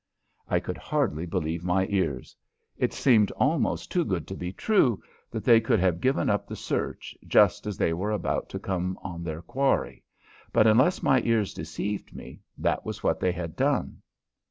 [0.47, 2.35] I could hardly believe my ears.
[2.75, 6.55] It seemed almost too good to be true that they could have given up the
[6.55, 10.03] search just as they were about to come on their quarry,
[10.51, 14.01] but unless my ears deceived me that was what they had done.